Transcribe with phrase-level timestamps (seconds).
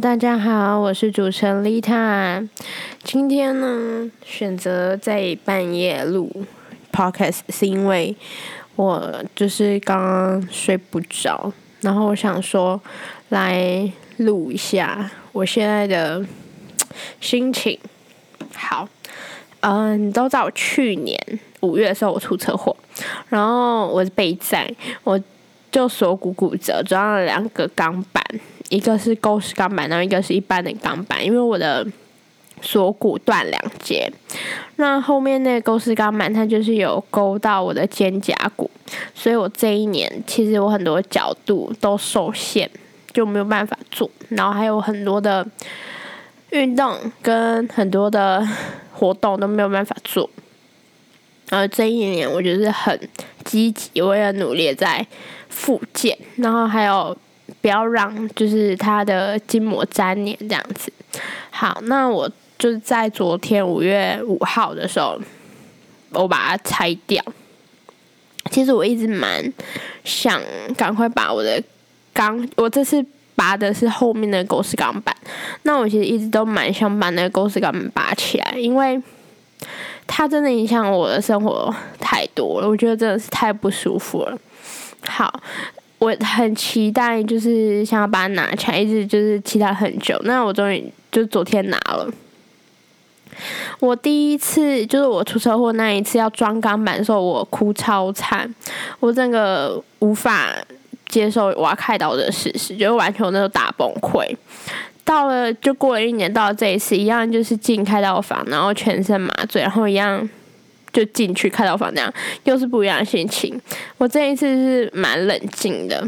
[0.00, 2.40] 大家好，我是主持人丽塔。
[3.02, 6.30] 今天呢，选择在半夜录
[6.92, 8.14] podcast，是因为
[8.76, 12.80] 我就是刚刚睡不着，然后我想说
[13.30, 16.24] 来录一下我现在的
[17.20, 17.76] 心情。
[18.54, 18.88] 好，
[19.60, 21.18] 嗯，你都在我去年
[21.60, 22.76] 五月的时候我出车祸，
[23.30, 25.20] 然后我被载，我
[25.72, 28.22] 就锁骨骨折，装了两个钢板。
[28.68, 31.86] 一个是勾式钢板，然后一个是一般的钢板，因为我的
[32.60, 34.12] 锁骨断两节，
[34.76, 38.70] 那后面那个勾式钢板它就是有勾到我的肩胛骨，
[39.14, 42.68] 所以我这一年其实我很多角度都受限，
[43.12, 45.46] 就没有办法做，然后还有很多的
[46.50, 48.46] 运动跟很多的
[48.92, 50.28] 活动都没有办法做，
[51.48, 53.08] 然后这一年我就是很
[53.44, 55.06] 积极，我也努力在
[55.48, 57.16] 复健，然后还有。
[57.60, 60.92] 不要让就是它的筋膜粘连这样子。
[61.50, 65.18] 好，那我就是在昨天五月五号的时候，
[66.10, 67.22] 我把它拆掉。
[68.50, 69.52] 其实我一直蛮
[70.04, 70.40] 想
[70.76, 71.62] 赶快把我的
[72.12, 75.14] 钢，我这次拔的是后面的狗屎钢板。
[75.64, 79.00] 那我其实一直都蛮想把那个狗屎钢板拔起来，因为
[80.06, 84.38] 它真的影响我的生活太多了，我觉得真的是太不舒服了。
[85.02, 85.42] 好。
[85.98, 90.16] 我很期待，就是想要把它拿起来，一直就是期待很久。
[90.24, 92.08] 那我终于就昨天拿了。
[93.80, 98.52] 我第一次就是我出车祸那一次要装钢板的时候，我哭超惨，
[99.00, 100.52] 我整个无法
[101.08, 104.24] 接受我要开刀的事实，就完全那种大崩溃。
[105.04, 110.28] 到了就过了一年，到了这一次一样，就是进开刀房，然后全身麻醉，然后一样。
[110.98, 113.56] 就进去开刀房那样，又是不一样的心情。
[113.98, 116.04] 我这一次是蛮冷静的，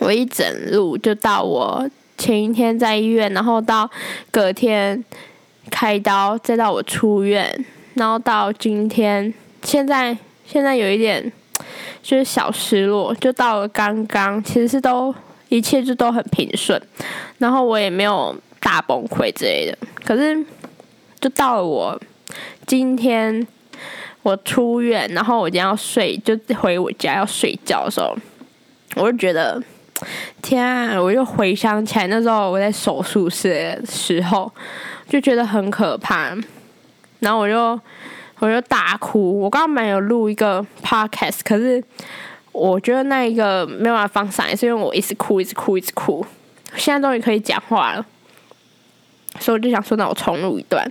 [0.00, 3.90] 我一整路就到我前一天在医院，然后到
[4.30, 5.02] 隔天
[5.70, 7.64] 开刀，再到我出院，
[7.94, 9.32] 然后到今天，
[9.62, 10.14] 现在
[10.44, 11.32] 现在有一点
[12.02, 15.14] 就是小失落，就到了刚刚，其实是都
[15.48, 16.78] 一切就都很平顺，
[17.38, 20.44] 然后我也没有大崩溃之类的，可是
[21.18, 21.98] 就到了我
[22.66, 23.46] 今天。
[24.30, 28.16] 我出院，然后我今天要睡，就回我家要睡觉的时候，
[28.94, 29.60] 我就觉得，
[30.40, 31.00] 天啊！
[31.00, 34.50] 我又回想起来那时候我在手术室的时候，
[35.08, 36.36] 就觉得很可怕，
[37.18, 37.80] 然后我就
[38.38, 39.40] 我就大哭。
[39.40, 41.82] 我刚刚没有录一个 podcast，可是
[42.52, 46.24] 我觉得那一个没有办法放上也，是因为我一直哭，一直哭，一直哭。
[46.76, 48.06] 现在终于可以讲话了，
[49.40, 50.88] 所以我就想说，那我重录一段。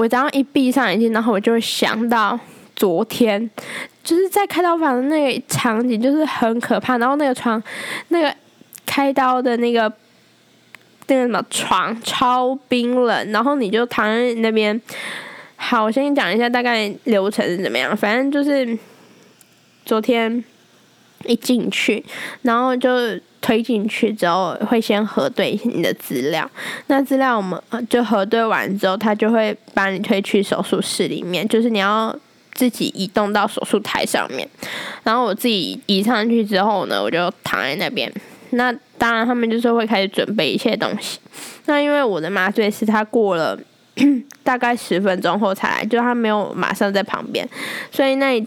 [0.00, 2.38] 我刚刚一闭上眼睛，然后我就会想到
[2.74, 3.50] 昨天，
[4.02, 6.96] 就是在开刀房的那个场景，就是很可怕。
[6.96, 7.62] 然后那个床，
[8.08, 8.34] 那个
[8.86, 9.92] 开刀的那个
[11.06, 14.80] 那个什么床超冰冷，然后你就躺在那边。
[15.56, 17.94] 好，我先讲一下大概流程是怎么样。
[17.94, 18.78] 反正就是
[19.84, 20.42] 昨天
[21.26, 22.04] 一进去，
[22.42, 22.90] 然后就。
[23.42, 26.48] 推进去之后，会先核对你的资料。
[26.88, 27.58] 那资料我们
[27.88, 32.14] 就核对完之后，他就会把你推去手术室里面，就是你要
[32.52, 34.46] 自己移动到手术台上面。
[35.04, 38.12] 然后我自己移上去之后呢，我就躺在那边。
[38.50, 41.18] 那当然，他们就是会开始准备一些东西。
[41.64, 43.58] 那因为我的麻醉师他过了
[44.44, 47.48] 大概十分钟后才来，就他没有马上在旁边，
[47.90, 48.38] 所以那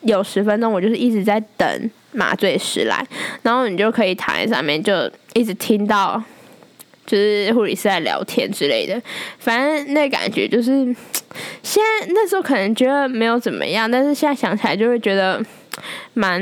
[0.00, 1.90] 有十分钟我就是一直在等。
[2.12, 3.06] 麻醉师来，
[3.42, 6.22] 然后你就可以躺在上面，就一直听到，
[7.06, 9.00] 就是护理师在聊天之类的。
[9.38, 10.84] 反正那感觉就是，
[11.62, 15.40] 现在那时候可能觉得没有怎么样，但是现在想起来就会觉得
[16.14, 16.40] 蛮，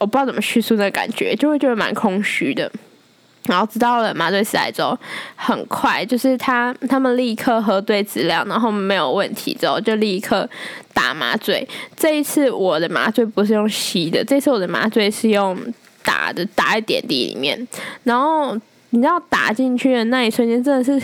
[0.00, 2.70] 我不知道怎么叙述那感觉，就会觉得蛮空虚的。
[3.48, 4.96] 然后知道了麻醉师来之后，
[5.34, 10.48] 很快就是他他们立刻核对资料，然后没有问题之后就立刻
[10.92, 11.66] 打麻醉。
[11.96, 15.56] 这一次我的麻醉不是用吸的，这次我的麻醉是用
[16.04, 17.66] 打的，打在点滴里面。
[18.04, 18.54] 然后
[18.90, 21.00] 你知道打进去的那一瞬间真的是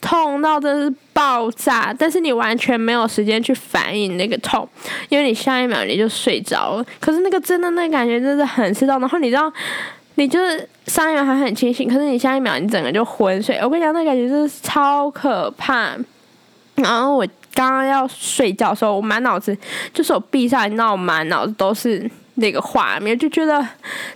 [0.00, 4.68] 痛到真是爆炸，但是你完全没有时间去反应那个痛，
[5.08, 6.84] 因为你下一秒你就睡着了。
[7.00, 9.52] 可是那个真的那感觉真的很刺痛，然后你知道。
[10.20, 13.58] 你就是上一秒还很清醒，可是你下一秒你整个就昏睡。
[13.62, 15.96] 我跟你讲，那感觉真是超可怕。
[16.74, 19.56] 然后我刚刚要睡觉的时候，我满脑子
[19.94, 23.66] 就是我闭上，你知道，我满脑子都是那个画面，就觉得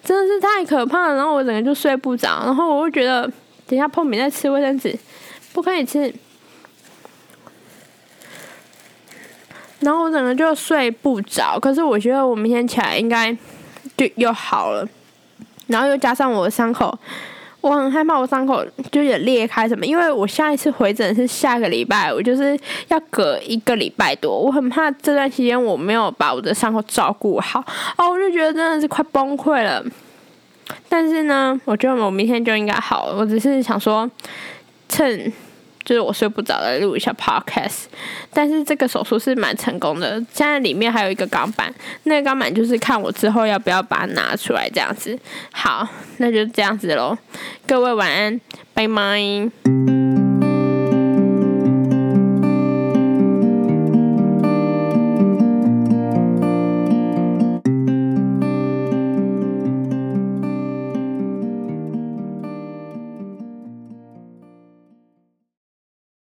[0.04, 1.14] 真的是太可怕了。
[1.16, 3.22] 然后我整个就睡不着，然后我就觉得
[3.66, 4.94] 等下碰面再吃卫生纸，
[5.54, 6.14] 不可以吃。
[9.80, 13.34] 然后我整个就睡不着，可是我觉得我明天起来应该
[13.96, 14.86] 就又好了。
[15.66, 16.96] 然后又加上我的伤口，
[17.61, 22.58] 我很害怕我伤口就也裂开什么，因为我下一次回诊是下个礼拜，我就是
[22.88, 27.61] 要隔一个礼拜多，我很怕这段期间我没有把我的伤口照顾好，
[27.96, 29.84] 哦，我就觉得真的是快崩溃了。
[30.88, 34.11] 但是呢，我觉得我明天就应该好了，我只是想说
[34.88, 35.32] 趁。
[35.84, 37.84] 就是我睡不着来录一下 podcast，
[38.32, 40.12] 但是这个手术是蛮成功的。
[40.32, 41.72] 现在里面还有一个钢板，
[42.04, 45.19] 那个钢板就是看我之后要不要把它拿出来这样子。
[45.52, 45.86] 好，
[46.16, 47.16] 那就这样子喽，
[47.66, 48.40] 各位晚安，
[48.72, 49.94] 拜拜。